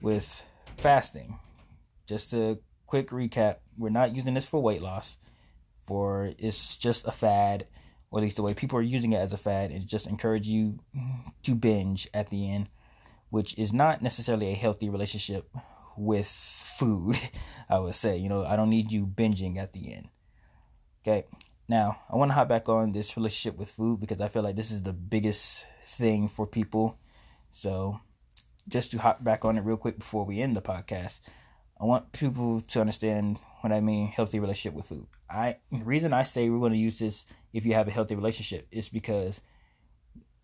with 0.00 0.42
fasting, 0.76 1.38
just 2.06 2.32
a 2.32 2.58
quick 2.86 3.08
recap, 3.08 3.56
we're 3.78 3.90
not 3.90 4.14
using 4.14 4.34
this 4.34 4.46
for 4.46 4.62
weight 4.62 4.82
loss. 4.82 5.16
For 5.86 6.32
it's 6.38 6.76
just 6.78 7.06
a 7.06 7.10
fad, 7.10 7.66
or 8.10 8.18
at 8.18 8.22
least 8.22 8.36
the 8.36 8.42
way 8.42 8.54
people 8.54 8.78
are 8.78 8.82
using 8.82 9.12
it 9.12 9.18
as 9.18 9.34
a 9.34 9.38
fad, 9.38 9.70
it 9.70 9.86
just 9.86 10.06
encourage 10.06 10.46
you 10.46 10.78
to 11.42 11.54
binge 11.54 12.08
at 12.14 12.30
the 12.30 12.50
end 12.50 12.68
which 13.34 13.58
is 13.58 13.72
not 13.72 14.00
necessarily 14.00 14.52
a 14.52 14.54
healthy 14.54 14.88
relationship 14.88 15.50
with 15.96 16.28
food, 16.28 17.18
I 17.68 17.80
would 17.80 17.96
say. 17.96 18.16
You 18.16 18.28
know, 18.28 18.44
I 18.44 18.54
don't 18.54 18.70
need 18.70 18.92
you 18.92 19.08
binging 19.08 19.58
at 19.58 19.72
the 19.72 19.92
end. 19.92 20.08
Okay. 21.02 21.26
Now, 21.68 22.00
I 22.10 22.16
want 22.16 22.30
to 22.30 22.34
hop 22.34 22.48
back 22.48 22.68
on 22.68 22.92
this 22.92 23.16
relationship 23.16 23.58
with 23.58 23.70
food 23.70 24.00
because 24.00 24.20
I 24.20 24.28
feel 24.28 24.42
like 24.42 24.56
this 24.56 24.70
is 24.70 24.82
the 24.82 24.92
biggest 24.92 25.64
thing 25.84 26.28
for 26.28 26.46
people. 26.46 26.98
So, 27.52 28.00
just 28.68 28.90
to 28.90 28.98
hop 28.98 29.24
back 29.24 29.44
on 29.44 29.56
it 29.56 29.64
real 29.64 29.76
quick 29.76 29.98
before 29.98 30.24
we 30.24 30.42
end 30.42 30.56
the 30.56 30.62
podcast, 30.62 31.20
I 31.80 31.84
want 31.84 32.12
people 32.12 32.60
to 32.60 32.80
understand 32.80 33.38
what 33.60 33.72
I 33.72 33.80
mean 33.80 34.08
healthy 34.08 34.40
relationship 34.40 34.76
with 34.76 34.86
food. 34.86 35.06
I 35.28 35.56
the 35.72 35.84
reason 35.84 36.12
I 36.12 36.22
say 36.22 36.48
we're 36.48 36.58
going 36.58 36.72
to 36.72 36.78
use 36.78 36.98
this 36.98 37.24
if 37.52 37.64
you 37.64 37.74
have 37.74 37.88
a 37.88 37.92
healthy 37.92 38.14
relationship 38.14 38.66
is 38.70 38.88
because 38.88 39.40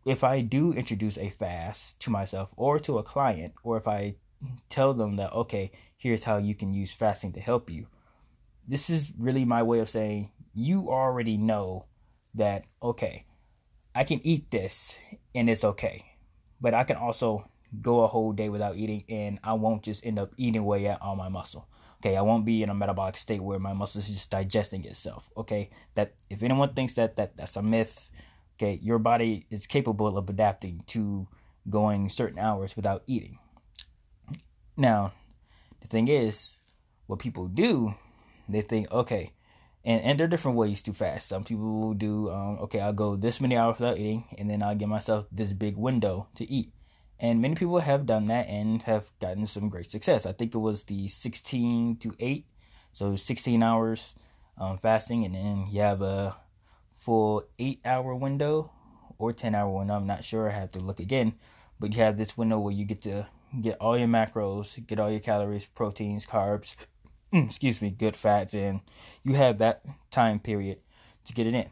if 0.07 0.25
I 0.25 0.41
do 0.41 0.73
introduce 0.73 1.19
a 1.19 1.29
fast 1.29 2.01
to 2.01 2.11
myself 2.11 2.51
or 2.57 2.79
to 2.81 2.99
a 2.99 3.03
client, 3.03 3.55
or 3.63 3.77
if 3.77 3.87
I 3.87 4.17
tell 4.71 4.95
them 4.95 5.17
that, 5.17 5.33
okay, 5.33 5.71
here's 5.97 6.25
how 6.25 6.39
you 6.39 6.55
can 6.55 6.73
use 6.73 6.93
fasting 6.93 7.33
to 7.35 7.41
help 7.41 7.69
you, 7.69 7.87
this 8.67 8.89
is 8.89 9.13
really 9.19 9.45
my 9.45 9.63
way 9.63 9.81
of 9.81 9.91
saying 9.91 10.31
you 10.55 10.91
already 10.91 11.37
know 11.37 11.87
that 12.35 12.65
okay, 12.83 13.27
I 13.95 14.05
can 14.05 14.21
eat 14.25 14.51
this 14.51 14.97
and 15.35 15.49
it's 15.51 15.65
okay. 15.65 16.05
But 16.61 16.75
I 16.75 16.85
can 16.85 16.97
also 16.97 17.49
go 17.81 18.01
a 18.01 18.09
whole 18.09 18.33
day 18.33 18.49
without 18.49 18.77
eating 18.77 19.05
and 19.09 19.39
I 19.45 19.55
won't 19.55 19.83
just 19.83 20.05
end 20.05 20.19
up 20.19 20.33
eating 20.37 20.61
away 20.61 20.87
at 20.87 21.01
all 21.01 21.17
my 21.17 21.29
muscle. 21.29 21.69
Okay, 22.01 22.17
I 22.17 22.23
won't 22.23 22.45
be 22.45 22.63
in 22.63 22.71
a 22.71 22.75
metabolic 22.75 23.17
state 23.17 23.43
where 23.43 23.59
my 23.59 23.73
muscle 23.73 23.99
is 23.99 24.09
just 24.09 24.31
digesting 24.31 24.85
itself. 24.85 25.29
Okay, 25.37 25.71
that 25.95 26.15
if 26.31 26.43
anyone 26.43 26.73
thinks 26.73 26.95
that 26.95 27.17
that 27.17 27.37
that's 27.37 27.57
a 27.57 27.63
myth, 27.63 28.11
okay, 28.57 28.79
your 28.83 28.99
body 28.99 29.47
is 29.51 29.67
capable 29.67 30.17
of 30.17 30.29
adapting 30.29 30.83
to 30.89 31.29
going 31.69 32.09
certain 32.09 32.39
hours 32.39 32.75
without 32.75 33.03
eating. 33.07 33.39
Now, 34.77 35.13
the 35.81 35.89
thing 35.89 36.09
is, 36.09 36.59
what 37.07 37.19
people 37.19 37.49
do, 37.49 37.95
they 38.49 38.63
think, 38.63 38.91
okay, 38.91 39.33
and 39.85 40.03
and 40.03 40.19
there 40.19 40.27
are 40.27 40.29
different 40.29 40.59
ways 40.59 40.83
to 40.83 40.93
fast. 40.93 41.29
Some 41.29 41.45
people 41.45 41.81
will 41.81 41.95
do, 41.95 42.31
um, 42.31 42.59
okay, 42.63 42.81
I'll 42.81 42.93
go 42.93 43.17
this 43.17 43.41
many 43.41 43.57
hours 43.57 43.79
without 43.79 43.99
eating, 43.99 44.25
and 44.39 44.49
then 44.51 44.63
I'll 44.63 44.75
give 44.75 44.89
myself 44.89 45.27
this 45.33 45.53
big 45.53 45.77
window 45.77 46.29
to 46.37 46.51
eat. 46.51 46.73
And 47.19 47.43
many 47.43 47.55
people 47.55 47.79
have 47.81 48.07
done 48.07 48.27
that 48.27 48.49
and 48.49 48.83
have 48.83 49.11
gotten 49.21 49.47
some 49.47 49.69
great 49.69 49.91
success. 49.91 50.25
I 50.25 50.33
think 50.33 50.55
it 50.55 50.59
was 50.59 50.85
the 50.85 51.07
16 51.07 51.97
to 51.99 52.15
8, 52.19 52.47
so 52.93 53.15
16 53.15 53.63
hours 53.63 54.15
um, 54.57 54.79
fasting, 54.79 55.25
and 55.25 55.35
then 55.35 55.67
you 55.71 55.81
have 55.81 56.03
a 56.03 56.37
full 56.97 57.45
8 57.59 57.81
hour 57.85 58.15
window 58.15 58.71
or 59.19 59.33
10 59.33 59.55
hour 59.55 59.71
window. 59.71 59.95
I'm 59.95 60.07
not 60.07 60.25
sure. 60.25 60.49
I 60.49 60.53
have 60.53 60.73
to 60.73 60.81
look 60.81 61.01
again. 61.01 61.35
But 61.79 61.95
you 61.95 62.03
have 62.03 62.19
this 62.19 62.37
window 62.37 62.59
where 62.59 62.75
you 62.75 62.85
get 62.85 63.03
to 63.03 63.27
get 63.61 63.79
all 63.81 63.97
your 63.97 64.09
macros, 64.09 64.87
get 64.87 65.01
all 65.01 65.11
your 65.11 65.21
calories, 65.21 65.67
proteins, 65.67 66.27
carbs, 66.27 66.77
Mm, 67.33 67.47
excuse 67.47 67.81
me, 67.81 67.91
good 67.91 68.17
fats, 68.17 68.55
and 68.55 68.81
you 69.23 69.35
have 69.35 69.59
that 69.59 69.83
time 70.11 70.41
period 70.41 70.79
to 71.25 71.33
get 71.33 71.47
it 71.47 71.55
in. 71.55 71.67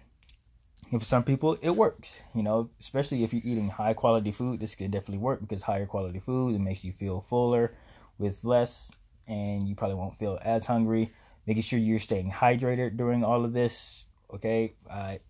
And 0.92 1.00
for 1.00 1.06
some 1.06 1.24
people, 1.24 1.58
it 1.62 1.70
works. 1.70 2.18
You 2.34 2.42
know, 2.42 2.70
especially 2.80 3.24
if 3.24 3.32
you're 3.32 3.42
eating 3.44 3.70
high 3.70 3.94
quality 3.94 4.32
food, 4.32 4.60
this 4.60 4.74
could 4.74 4.90
definitely 4.90 5.18
work 5.18 5.40
because 5.40 5.62
higher 5.62 5.86
quality 5.86 6.20
food 6.20 6.54
it 6.54 6.60
makes 6.60 6.84
you 6.84 6.92
feel 6.92 7.22
fuller 7.28 7.74
with 8.18 8.44
less, 8.44 8.90
and 9.26 9.68
you 9.68 9.74
probably 9.74 9.96
won't 9.96 10.18
feel 10.18 10.38
as 10.42 10.66
hungry. 10.66 11.12
Making 11.46 11.62
sure 11.62 11.78
you're 11.78 11.98
staying 12.00 12.30
hydrated 12.30 12.96
during 12.96 13.24
all 13.24 13.44
of 13.44 13.52
this. 13.52 14.04
Okay, 14.34 14.74
I 14.90 15.20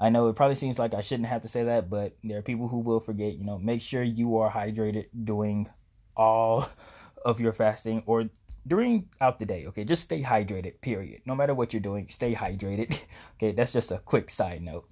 I 0.00 0.08
know 0.10 0.28
it 0.28 0.36
probably 0.36 0.56
seems 0.56 0.78
like 0.78 0.94
I 0.94 1.02
shouldn't 1.02 1.28
have 1.28 1.42
to 1.42 1.48
say 1.48 1.64
that, 1.64 1.90
but 1.90 2.16
there 2.24 2.38
are 2.38 2.42
people 2.42 2.68
who 2.68 2.78
will 2.78 3.00
forget. 3.00 3.34
You 3.34 3.44
know, 3.44 3.58
make 3.58 3.82
sure 3.82 4.02
you 4.02 4.38
are 4.38 4.50
hydrated 4.50 5.06
during 5.24 5.68
all 6.16 6.68
of 7.24 7.40
your 7.40 7.52
fasting 7.52 8.02
or 8.06 8.30
during 8.70 9.10
out 9.20 9.40
the 9.40 9.44
day. 9.44 9.66
Okay, 9.66 9.84
just 9.84 10.02
stay 10.02 10.22
hydrated. 10.22 10.80
Period. 10.80 11.20
No 11.26 11.34
matter 11.34 11.54
what 11.54 11.74
you're 11.74 11.82
doing, 11.82 12.06
stay 12.08 12.34
hydrated. 12.34 13.02
okay, 13.36 13.50
that's 13.50 13.72
just 13.72 13.90
a 13.90 13.98
quick 13.98 14.30
side 14.30 14.62
note. 14.62 14.88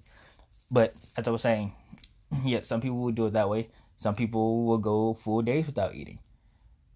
But 0.69 0.93
as 1.15 1.27
I 1.27 1.31
was 1.31 1.41
saying, 1.41 1.73
yeah, 2.43 2.61
some 2.61 2.81
people 2.81 2.97
will 2.99 3.15
do 3.15 3.25
it 3.25 3.33
that 3.33 3.49
way. 3.49 3.69
Some 3.95 4.15
people 4.15 4.65
will 4.65 4.77
go 4.77 5.13
full 5.15 5.41
days 5.41 5.65
without 5.65 5.95
eating. 5.95 6.19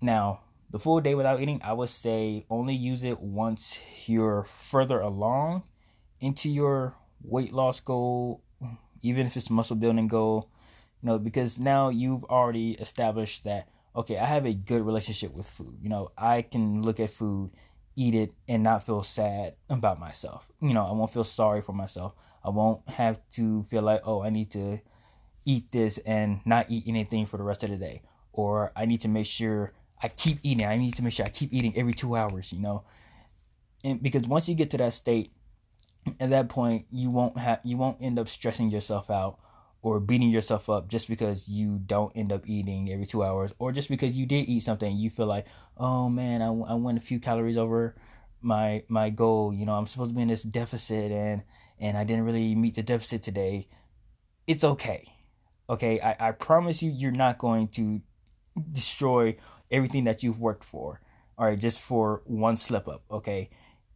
Now, 0.01 0.41
the 0.69 0.79
full 0.79 0.99
day 0.99 1.15
without 1.15 1.41
eating, 1.41 1.61
I 1.63 1.71
would 1.71 1.89
say 1.89 2.45
only 2.49 2.75
use 2.75 3.03
it 3.03 3.19
once 3.21 3.79
you're 4.05 4.43
further 4.43 4.99
along 4.99 5.63
into 6.19 6.49
your 6.49 6.95
weight 7.23 7.53
loss 7.53 7.79
goal, 7.79 8.43
even 9.01 9.25
if 9.25 9.37
it's 9.37 9.49
muscle 9.49 9.77
building 9.77 10.09
goal. 10.09 10.49
You 11.01 11.07
know, 11.07 11.19
because 11.19 11.57
now 11.57 11.89
you've 11.89 12.25
already 12.25 12.71
established 12.73 13.45
that 13.45 13.69
okay, 13.95 14.17
I 14.17 14.25
have 14.25 14.45
a 14.45 14.53
good 14.53 14.85
relationship 14.85 15.33
with 15.33 15.49
food. 15.49 15.77
You 15.81 15.89
know, 15.89 16.11
I 16.17 16.41
can 16.41 16.81
look 16.81 16.99
at 16.99 17.11
food, 17.11 17.51
eat 17.95 18.15
it, 18.15 18.33
and 18.47 18.63
not 18.63 18.85
feel 18.85 19.03
sad 19.03 19.55
about 19.69 19.99
myself. 19.99 20.51
You 20.61 20.73
know, 20.73 20.85
I 20.85 20.91
won't 20.91 21.13
feel 21.13 21.23
sorry 21.23 21.61
for 21.61 21.73
myself. 21.73 22.13
I 22.43 22.49
won't 22.49 22.87
have 22.89 23.19
to 23.31 23.63
feel 23.69 23.81
like, 23.81 24.01
oh, 24.05 24.21
I 24.21 24.29
need 24.29 24.51
to 24.51 24.79
eat 25.45 25.71
this 25.71 25.97
and 25.99 26.39
not 26.45 26.67
eat 26.69 26.83
anything 26.87 27.25
for 27.25 27.37
the 27.37 27.43
rest 27.43 27.63
of 27.63 27.69
the 27.69 27.77
day. 27.77 28.01
Or 28.31 28.71
I 28.75 28.85
need 28.85 29.01
to 29.01 29.07
make 29.07 29.27
sure 29.27 29.73
I 30.01 30.07
keep 30.07 30.39
eating. 30.43 30.65
I 30.65 30.77
need 30.77 30.95
to 30.95 31.03
make 31.03 31.13
sure 31.13 31.25
I 31.25 31.29
keep 31.29 31.53
eating 31.53 31.73
every 31.77 31.93
two 31.93 32.15
hours, 32.15 32.51
you 32.51 32.59
know. 32.59 32.83
And 33.83 34.01
because 34.01 34.27
once 34.27 34.49
you 34.49 34.55
get 34.55 34.71
to 34.71 34.77
that 34.77 34.93
state, 34.93 35.31
at 36.19 36.31
that 36.31 36.49
point 36.49 36.85
you 36.91 37.09
won't 37.09 37.37
have 37.37 37.59
you 37.63 37.77
won't 37.77 37.97
end 38.01 38.19
up 38.19 38.27
stressing 38.27 38.69
yourself 38.69 39.09
out 39.09 39.39
or 39.83 39.99
beating 39.99 40.29
yourself 40.29 40.69
up 40.69 40.87
just 40.87 41.09
because 41.09 41.47
you 41.49 41.79
don't 41.85 42.15
end 42.15 42.31
up 42.31 42.47
eating 42.47 42.91
every 42.91 43.05
two 43.05 43.21
hours 43.21 43.53
or 43.59 43.71
just 43.71 43.89
because 43.89 44.17
you 44.17 44.25
did 44.25 44.47
eat 44.49 44.61
something 44.61 44.95
you 44.95 45.09
feel 45.09 45.27
like 45.27 45.45
oh 45.77 46.09
man 46.09 46.41
I, 46.41 46.47
I 46.47 46.73
went 46.73 46.97
a 46.97 47.01
few 47.01 47.19
calories 47.19 47.57
over 47.57 47.95
my 48.41 48.83
my 48.87 49.09
goal. 49.09 49.53
You 49.53 49.65
know 49.65 49.73
i'm 49.73 49.85
supposed 49.85 50.09
to 50.09 50.15
be 50.15 50.21
in 50.21 50.29
this 50.29 50.41
deficit 50.41 51.11
and 51.11 51.43
and 51.79 51.97
i 51.97 52.03
didn't 52.03 52.25
really 52.25 52.55
meet 52.55 52.75
the 52.75 52.81
deficit 52.81 53.21
today. 53.21 53.67
It's 54.47 54.63
okay 54.63 55.13
okay? 55.69 55.99
I, 55.99 56.29
I 56.29 56.31
promise 56.31 56.81
you 56.81 56.91
you're 56.91 57.11
not 57.11 57.37
going 57.37 57.67
to 57.69 58.01
destroy 58.71 59.35
everything 59.69 60.05
that 60.05 60.23
you've 60.23 60.39
worked 60.39 60.63
for 60.63 61.01
all 61.37 61.45
right? 61.45 61.59
Just 61.59 61.79
for 61.79 62.21
one 62.25 62.55
slip 62.55 62.87
up 62.87 63.03
okay? 63.11 63.49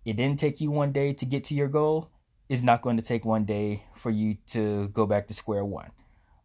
It 0.05 0.17
didn't 0.17 0.39
take 0.39 0.59
you 0.59 0.69
one 0.69 0.91
day 0.91 1.13
to 1.13 1.25
get 1.25 1.45
to 1.45 1.55
your 1.55 1.67
goal 1.69 2.11
it's 2.49 2.61
not 2.61 2.81
going 2.81 2.97
to 2.97 3.03
take 3.03 3.25
one 3.25 3.45
day 3.45 3.83
for 3.95 4.09
you 4.09 4.37
to 4.47 4.87
go 4.89 5.05
back 5.05 5.27
to 5.27 5.33
square 5.33 5.65
one. 5.65 5.91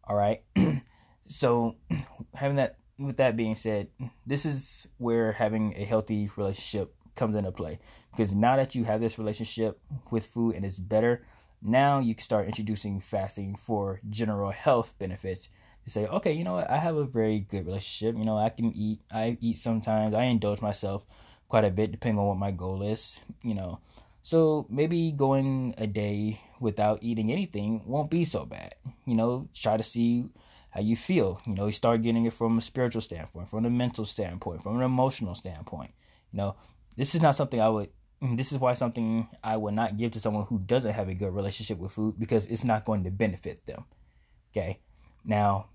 All 0.03 0.15
right. 0.15 0.41
so, 1.25 1.75
having 2.33 2.57
that, 2.57 2.77
with 2.99 3.17
that 3.17 3.37
being 3.37 3.55
said, 3.55 3.87
this 4.25 4.45
is 4.45 4.87
where 4.97 5.31
having 5.31 5.73
a 5.77 5.85
healthy 5.85 6.29
relationship 6.35 6.93
comes 7.15 7.35
into 7.35 7.51
play 7.51 7.79
because 8.11 8.35
now 8.35 8.55
that 8.55 8.75
you 8.75 8.83
have 8.83 8.99
this 8.99 9.17
relationship 9.17 9.79
with 10.11 10.27
food 10.27 10.55
and 10.55 10.65
it's 10.65 10.79
better, 10.79 11.23
now 11.61 11.99
you 11.99 12.13
can 12.13 12.23
start 12.23 12.47
introducing 12.47 12.99
fasting 12.99 13.55
for 13.55 14.01
general 14.09 14.51
health 14.51 14.93
benefits. 14.99 15.49
To 15.85 15.89
say, 15.89 16.05
okay, 16.05 16.31
you 16.31 16.45
know 16.45 16.53
what, 16.53 16.69
I 16.69 16.77
have 16.77 16.95
a 16.95 17.03
very 17.03 17.39
good 17.39 17.65
relationship. 17.65 18.17
You 18.17 18.23
know, 18.23 18.37
I 18.37 18.49
can 18.49 18.71
eat. 18.73 19.01
I 19.11 19.37
eat 19.41 19.57
sometimes. 19.57 20.15
I 20.15 20.23
indulge 20.23 20.61
myself 20.61 21.05
quite 21.49 21.65
a 21.65 21.69
bit 21.69 21.91
depending 21.91 22.19
on 22.19 22.27
what 22.27 22.37
my 22.37 22.51
goal 22.51 22.83
is. 22.83 23.19
You 23.41 23.55
know, 23.55 23.79
so 24.23 24.65
maybe 24.69 25.11
going 25.11 25.75
a 25.77 25.85
day 25.85 26.41
without 26.61 26.99
eating 27.01 27.31
anything 27.31 27.83
won't 27.85 28.09
be 28.09 28.23
so 28.23 28.45
bad. 28.45 28.73
You 29.05 29.15
know, 29.15 29.49
try 29.53 29.75
to 29.75 29.83
see 29.83 30.29
how 30.69 30.79
you 30.79 30.95
feel. 30.95 31.41
You 31.45 31.55
know, 31.55 31.65
you 31.65 31.73
start 31.73 32.01
getting 32.01 32.25
it 32.25 32.33
from 32.33 32.57
a 32.57 32.61
spiritual 32.61 33.01
standpoint, 33.01 33.49
from 33.49 33.65
a 33.65 33.69
mental 33.69 34.05
standpoint, 34.05 34.63
from 34.63 34.77
an 34.77 34.81
emotional 34.81 35.35
standpoint. 35.35 35.91
You 36.31 36.37
know, 36.37 36.55
this 36.95 37.13
is 37.13 37.21
not 37.21 37.35
something 37.35 37.59
I 37.59 37.67
would 37.67 37.89
this 38.21 38.53
is 38.53 38.59
why 38.59 38.73
something 38.73 39.27
I 39.43 39.57
would 39.57 39.73
not 39.73 39.97
give 39.97 40.11
to 40.13 40.21
someone 40.21 40.45
who 40.45 40.59
doesn't 40.59 40.93
have 40.93 41.09
a 41.09 41.13
good 41.13 41.35
relationship 41.35 41.77
with 41.77 41.91
food 41.91 42.15
because 42.17 42.47
it's 42.47 42.63
not 42.63 42.85
going 42.85 43.03
to 43.03 43.11
benefit 43.11 43.65
them. 43.65 43.83
Okay. 44.51 44.79
Now, 45.25 45.67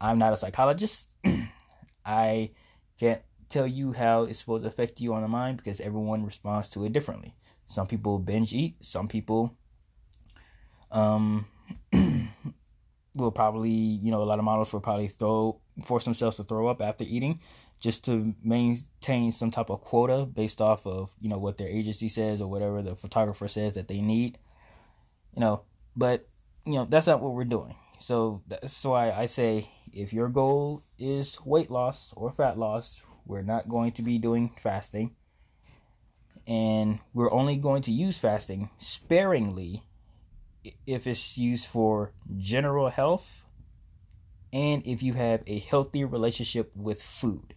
I'm 0.00 0.18
not 0.18 0.32
a 0.32 0.36
psychologist. 0.36 1.08
I 2.06 2.50
can't 2.98 3.22
tell 3.48 3.66
you 3.66 3.92
how 3.92 4.24
it's 4.24 4.38
supposed 4.38 4.62
to 4.62 4.68
affect 4.68 5.00
you 5.00 5.14
on 5.14 5.22
the 5.22 5.28
mind 5.28 5.56
because 5.56 5.80
everyone 5.80 6.24
responds 6.24 6.68
to 6.70 6.84
it 6.84 6.92
differently. 6.92 7.34
Some 7.68 7.86
people 7.86 8.18
binge 8.18 8.52
eat. 8.52 8.76
Some 8.80 9.08
people 9.08 9.56
um, 10.90 11.46
will 13.16 13.32
probably, 13.32 13.70
you 13.70 14.10
know, 14.10 14.22
a 14.22 14.24
lot 14.24 14.38
of 14.38 14.44
models 14.44 14.72
will 14.72 14.80
probably 14.80 15.08
throw 15.08 15.60
force 15.84 16.04
themselves 16.04 16.36
to 16.36 16.44
throw 16.44 16.68
up 16.68 16.80
after 16.80 17.04
eating 17.04 17.40
just 17.78 18.04
to 18.06 18.34
maintain 18.42 19.30
some 19.30 19.50
type 19.50 19.68
of 19.68 19.82
quota 19.82 20.24
based 20.24 20.60
off 20.60 20.86
of, 20.86 21.10
you 21.20 21.28
know, 21.28 21.38
what 21.38 21.58
their 21.58 21.68
agency 21.68 22.08
says 22.08 22.40
or 22.40 22.48
whatever 22.48 22.82
the 22.82 22.96
photographer 22.96 23.48
says 23.48 23.74
that 23.74 23.88
they 23.88 24.00
need. 24.00 24.38
You 25.34 25.40
know, 25.40 25.62
but 25.94 26.26
you 26.64 26.74
know, 26.74 26.86
that's 26.88 27.06
not 27.06 27.20
what 27.20 27.34
we're 27.34 27.44
doing. 27.44 27.74
So 27.98 28.42
that's 28.48 28.84
why 28.84 29.12
I 29.12 29.26
say 29.26 29.70
if 29.92 30.12
your 30.12 30.28
goal 30.28 30.82
is 30.98 31.38
weight 31.44 31.70
loss 31.70 32.12
or 32.16 32.32
fat 32.32 32.58
loss, 32.58 33.02
we're 33.24 33.42
not 33.42 33.68
going 33.68 33.92
to 33.92 34.02
be 34.02 34.18
doing 34.18 34.52
fasting 34.62 35.14
and 36.46 36.98
we're 37.12 37.32
only 37.32 37.56
going 37.56 37.82
to 37.82 37.92
use 37.92 38.18
fasting 38.18 38.70
sparingly 38.78 39.84
if 40.86 41.06
it's 41.06 41.38
used 41.38 41.66
for 41.66 42.12
general 42.36 42.90
health 42.90 43.44
and 44.52 44.82
if 44.86 45.02
you 45.02 45.12
have 45.12 45.42
a 45.46 45.58
healthy 45.58 46.04
relationship 46.04 46.70
with 46.74 47.02
food. 47.02 47.54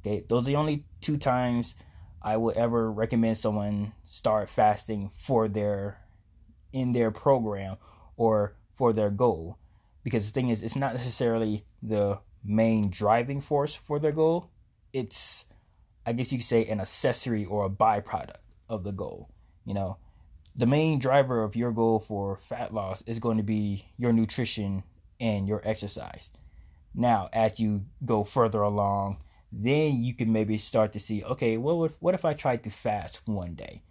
Okay, 0.00 0.24
those 0.28 0.44
are 0.44 0.46
the 0.46 0.56
only 0.56 0.84
two 1.00 1.16
times 1.16 1.74
I 2.22 2.36
would 2.36 2.56
ever 2.56 2.90
recommend 2.90 3.38
someone 3.38 3.92
start 4.04 4.48
fasting 4.48 5.10
for 5.18 5.48
their 5.48 5.98
in 6.72 6.92
their 6.92 7.10
program 7.10 7.76
or 8.16 8.56
for 8.74 8.92
their 8.92 9.10
goal. 9.10 9.58
Because 10.02 10.26
the 10.26 10.32
thing 10.32 10.48
is 10.48 10.62
it's 10.62 10.76
not 10.76 10.94
necessarily 10.94 11.64
the 11.82 12.18
main 12.44 12.90
driving 12.90 13.40
force 13.40 13.74
for 13.74 13.98
their 13.98 14.12
goal. 14.12 14.50
It's 14.92 15.44
I 16.06 16.12
guess 16.12 16.32
you 16.32 16.38
could 16.38 16.46
say, 16.46 16.66
an 16.66 16.80
accessory 16.80 17.44
or 17.44 17.64
a 17.64 17.70
byproduct 17.70 18.36
of 18.68 18.84
the 18.84 18.92
goal. 18.92 19.28
You 19.64 19.74
know, 19.74 19.98
the 20.54 20.66
main 20.66 20.98
driver 20.98 21.42
of 21.42 21.56
your 21.56 21.72
goal 21.72 22.00
for 22.00 22.36
fat 22.36 22.74
loss 22.74 23.02
is 23.06 23.18
going 23.18 23.36
to 23.36 23.42
be 23.42 23.86
your 23.96 24.12
nutrition 24.12 24.82
and 25.20 25.46
your 25.46 25.62
exercise. 25.64 26.30
Now, 26.94 27.30
as 27.32 27.58
you 27.58 27.84
go 28.04 28.24
further 28.24 28.60
along, 28.60 29.22
then 29.50 30.02
you 30.02 30.14
can 30.14 30.32
maybe 30.32 30.58
start 30.58 30.92
to 30.92 31.00
see, 31.00 31.22
okay, 31.24 31.56
what 31.56 31.76
what, 31.76 31.92
what 32.00 32.14
if 32.14 32.24
I 32.24 32.34
tried 32.34 32.64
to 32.64 32.70
fast 32.70 33.20
one 33.26 33.54
day? 33.54 33.82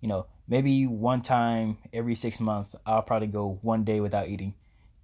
You 0.00 0.08
know, 0.08 0.26
maybe 0.48 0.86
one 0.86 1.20
time 1.20 1.78
every 1.92 2.14
six 2.14 2.40
months, 2.40 2.74
I'll 2.86 3.02
probably 3.02 3.28
go 3.28 3.58
one 3.62 3.84
day 3.84 4.00
without 4.00 4.28
eating, 4.28 4.54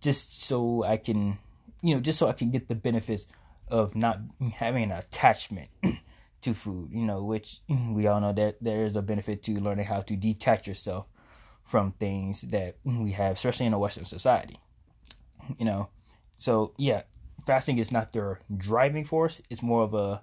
just 0.01 0.43
so 0.43 0.83
I 0.85 0.97
can, 0.97 1.39
you 1.83 1.95
know, 1.95 2.01
just 2.01 2.19
so 2.19 2.29
I 2.29 2.33
can 2.33 2.51
get 2.51 2.69
the 2.69 2.75
benefits 2.75 3.27
of 3.69 3.95
not 3.95 4.21
having 4.55 4.85
an 4.85 4.93
attachment 4.93 5.69
to 6.47 6.55
food. 6.55 6.91
You 6.93 7.05
know, 7.05 7.23
which 7.23 7.61
we 7.69 8.07
all 8.07 8.21
know 8.21 8.33
that 8.33 8.57
there 8.63 8.85
is 8.85 8.97
a 8.97 9.03
benefit 9.03 9.43
to 9.45 9.61
learning 9.61 9.87
how 9.87 10.01
to 10.01 10.17
detach 10.17 10.67
yourself 10.67 11.07
from 11.65 11.93
things 11.93 12.43
that 12.43 12.77
we 12.85 13.13
have, 13.13 13.35
especially 13.35 13.67
in 13.67 13.75
a 13.75 13.79
Western 13.79 14.05
society. 14.05 14.59
You 15.59 15.65
know, 15.65 15.89
so 16.37 16.73
yeah, 16.79 17.03
fasting 17.47 17.79
is 17.79 17.93
not 17.93 18.13
their 18.13 18.41
driving 18.57 19.05
force. 19.05 19.41
It's 19.51 19.63
more 19.63 19.83
of 19.83 19.95
a, 19.95 20.23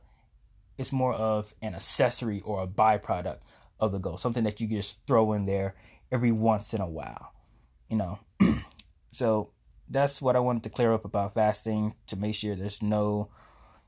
it's 0.77 0.91
more 0.91 1.13
of 1.13 1.53
an 1.61 1.75
accessory 1.75 2.41
or 2.41 2.63
a 2.63 2.67
byproduct 2.67 3.39
of 3.79 3.91
the 3.91 3.99
goal, 3.99 4.17
something 4.17 4.43
that 4.43 4.59
you 4.59 4.67
just 4.67 4.97
throw 5.07 5.33
in 5.33 5.43
there 5.43 5.75
every 6.11 6.31
once 6.31 6.73
in 6.73 6.81
a 6.81 6.89
while. 6.89 7.33
You 7.89 7.97
know, 7.97 8.19
so 9.11 9.51
that's 9.89 10.21
what 10.21 10.35
I 10.35 10.39
wanted 10.39 10.63
to 10.63 10.69
clear 10.69 10.93
up 10.93 11.05
about 11.05 11.35
fasting 11.35 11.95
to 12.07 12.15
make 12.15 12.35
sure 12.35 12.55
there's 12.55 12.81
no, 12.81 13.29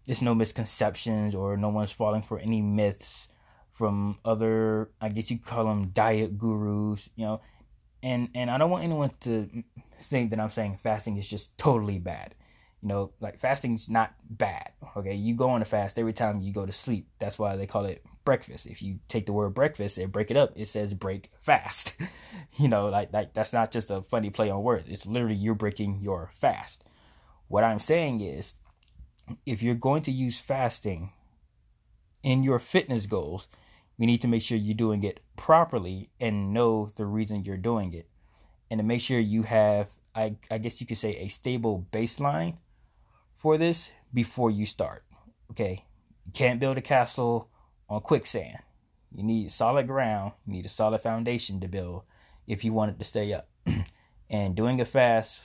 there's 0.06 0.22
no 0.22 0.36
misconceptions 0.36 1.36
or 1.36 1.58
no 1.58 1.70
one's 1.70 1.92
falling 1.92 2.22
for 2.22 2.40
any 2.40 2.62
myths 2.62 3.28
from 3.74 4.18
other 4.24 4.90
I 5.02 5.10
guess 5.10 5.30
you 5.30 5.38
call 5.38 5.66
them 5.66 5.90
diet 5.90 6.38
gurus, 6.38 7.10
you 7.16 7.26
know. 7.26 7.42
And 8.02 8.30
and 8.36 8.50
I 8.50 8.58
don't 8.58 8.70
want 8.70 8.84
anyone 8.84 9.12
to 9.22 9.64
think 10.00 10.30
that 10.30 10.40
I'm 10.40 10.52
saying 10.52 10.80
fasting 10.82 11.18
is 11.18 11.28
just 11.28 11.58
totally 11.58 12.00
bad. 12.00 12.36
You 12.82 12.90
know, 12.90 13.12
like 13.20 13.40
fasting's 13.40 13.90
not 13.90 14.14
bad. 14.30 14.72
Okay, 14.96 15.16
you 15.16 15.36
go 15.36 15.50
on 15.50 15.62
a 15.62 15.66
fast 15.66 15.98
every 15.98 16.14
time 16.14 16.42
you 16.42 16.54
go 16.54 16.66
to 16.66 16.72
sleep. 16.72 17.08
That's 17.20 17.40
why 17.40 17.56
they 17.56 17.66
call 17.66 17.86
it 17.86 18.06
breakfast. 18.24 18.66
If 18.66 18.82
you 18.82 19.00
take 19.08 19.26
the 19.26 19.34
word 19.34 19.54
breakfast 19.54 19.98
and 19.98 20.12
break 20.12 20.32
it 20.32 20.38
up, 20.38 20.54
it 20.56 20.68
says 20.68 20.94
break 20.94 21.32
fast. 21.42 21.96
you 22.58 22.68
know, 22.68 22.88
like 22.88 23.12
like 23.12 23.34
that's 23.34 23.54
not 23.54 23.72
just 23.72 23.92
a 23.92 24.02
funny 24.04 24.30
play 24.30 24.50
on 24.50 24.64
words. 24.64 24.88
It's 24.88 25.06
literally 25.06 25.36
you're 25.36 25.56
breaking 25.56 26.00
your 26.02 26.30
fast. 26.34 26.84
What 27.48 27.64
I'm 27.64 27.80
saying 27.80 28.22
is 28.22 28.56
if 29.46 29.62
you're 29.62 29.76
going 29.76 30.02
to 30.04 30.12
use 30.12 30.40
fasting 30.40 31.12
in 32.24 32.44
your 32.44 32.60
fitness 32.60 33.06
goals, 33.06 33.48
we 33.98 34.06
need 34.06 34.22
to 34.22 34.28
make 34.28 34.42
sure 34.42 34.58
you're 34.58 34.76
doing 34.76 35.04
it 35.04 35.22
properly 35.38 36.10
and 36.20 36.54
know 36.54 36.90
the 36.96 37.06
reason 37.06 37.46
you're 37.46 37.58
doing 37.58 37.94
it. 37.94 38.08
And 38.70 38.80
to 38.80 38.84
make 38.84 39.02
sure 39.02 39.20
you 39.20 39.44
have, 39.44 39.88
I, 40.14 40.36
I 40.50 40.58
guess 40.58 40.82
you 40.82 40.88
could 40.88 40.98
say, 40.98 41.16
a 41.18 41.28
stable 41.28 41.88
baseline 41.92 42.58
for 43.38 43.58
this 43.58 43.92
before 44.14 44.52
you 44.52 44.66
start. 44.66 45.06
Okay, 45.52 45.86
you 46.26 46.32
can't 46.34 46.60
build 46.60 46.78
a 46.78 46.82
castle 46.82 47.50
on 47.88 48.02
quicksand. 48.02 48.58
You 49.14 49.24
need 49.24 49.52
solid 49.52 49.88
ground, 49.88 50.34
you 50.46 50.54
need 50.54 50.66
a 50.66 50.70
solid 50.70 51.02
foundation 51.02 51.62
to 51.62 51.68
build 51.68 52.04
if 52.48 52.66
you 52.66 52.74
want 52.74 52.92
it 52.92 53.00
to 53.00 53.06
stay 53.06 53.34
up. 53.34 53.48
and 54.30 54.56
doing 54.56 54.82
a 54.82 54.86
fast 54.86 55.42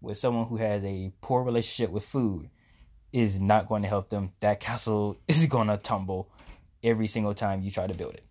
with 0.00 0.18
someone 0.18 0.46
who 0.46 0.58
has 0.58 0.84
a 0.84 1.12
poor 1.20 1.42
relationship 1.42 1.90
with 1.90 2.04
food 2.04 2.50
is 3.12 3.40
not 3.40 3.68
going 3.68 3.82
to 3.82 3.88
help 3.88 4.08
them. 4.08 4.32
That 4.40 4.60
castle 4.60 5.18
is 5.28 5.46
going 5.46 5.68
to 5.68 5.76
tumble 5.76 6.28
every 6.82 7.06
single 7.06 7.34
time 7.34 7.62
you 7.62 7.70
try 7.70 7.86
to 7.86 7.94
build 7.94 8.14
it. 8.14 8.24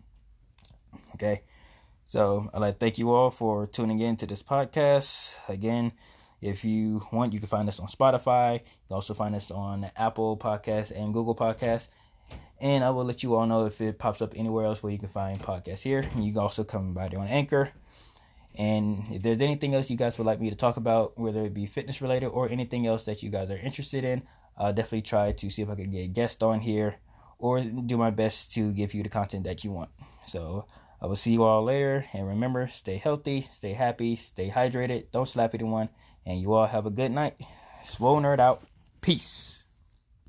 Okay. 1.14 1.42
So 2.06 2.48
I'd 2.54 2.60
like 2.60 2.74
to 2.74 2.78
thank 2.78 2.98
you 2.98 3.10
all 3.10 3.30
for 3.30 3.66
tuning 3.66 4.00
in 4.00 4.16
to 4.16 4.26
this 4.26 4.42
podcast. 4.42 5.34
Again, 5.48 5.92
if 6.40 6.64
you 6.64 7.02
want, 7.12 7.32
you 7.32 7.38
can 7.38 7.48
find 7.48 7.68
us 7.68 7.80
on 7.80 7.88
Spotify. 7.88 8.54
You 8.54 8.60
can 8.88 8.94
also 8.94 9.12
find 9.12 9.34
us 9.34 9.50
on 9.50 9.90
Apple 9.96 10.36
Podcasts 10.36 10.90
and 10.90 11.12
Google 11.12 11.34
Podcasts. 11.34 11.88
And 12.60 12.82
I 12.82 12.90
will 12.90 13.04
let 13.04 13.22
you 13.22 13.34
all 13.34 13.46
know 13.46 13.66
if 13.66 13.80
it 13.80 13.98
pops 13.98 14.22
up 14.22 14.32
anywhere 14.36 14.64
else 14.64 14.82
where 14.82 14.92
you 14.92 14.98
can 14.98 15.08
find 15.08 15.38
podcasts 15.40 15.82
here. 15.82 16.00
And 16.14 16.24
you 16.24 16.32
can 16.32 16.40
also 16.40 16.64
come 16.64 16.94
by 16.94 17.08
there 17.08 17.20
on 17.20 17.28
Anchor. 17.28 17.70
And 18.54 19.04
if 19.10 19.22
there's 19.22 19.40
anything 19.40 19.74
else 19.74 19.90
you 19.90 19.96
guys 19.96 20.18
would 20.18 20.26
like 20.26 20.40
me 20.40 20.50
to 20.50 20.56
talk 20.56 20.76
about, 20.76 21.18
whether 21.18 21.44
it 21.44 21.54
be 21.54 21.66
fitness 21.66 22.00
related 22.02 22.28
or 22.28 22.48
anything 22.48 22.86
else 22.86 23.04
that 23.04 23.22
you 23.22 23.30
guys 23.30 23.50
are 23.50 23.56
interested 23.56 24.02
in, 24.02 24.22
I'll 24.58 24.72
definitely 24.72 25.02
try 25.02 25.32
to 25.32 25.50
see 25.50 25.62
if 25.62 25.70
I 25.70 25.76
can 25.76 25.90
get 25.90 26.04
a 26.04 26.08
guest 26.08 26.42
on 26.42 26.60
here 26.60 26.96
or 27.38 27.60
do 27.62 27.96
my 27.96 28.10
best 28.10 28.52
to 28.54 28.72
give 28.72 28.92
you 28.92 29.02
the 29.02 29.08
content 29.08 29.44
that 29.44 29.62
you 29.62 29.70
want. 29.70 29.90
So 30.26 30.66
I 31.00 31.06
will 31.06 31.16
see 31.16 31.32
you 31.32 31.44
all 31.44 31.62
later. 31.62 32.04
And 32.12 32.26
remember, 32.26 32.68
stay 32.68 32.96
healthy, 32.96 33.48
stay 33.52 33.72
happy, 33.72 34.16
stay 34.16 34.50
hydrated, 34.50 35.06
don't 35.12 35.28
slap 35.28 35.54
anyone, 35.54 35.88
and 36.26 36.40
you 36.40 36.52
all 36.52 36.66
have 36.66 36.86
a 36.86 36.90
good 36.90 37.12
night. 37.12 37.36
Swole 37.84 38.20
Nerd 38.20 38.40
out. 38.40 38.66
Peace. 39.00 39.57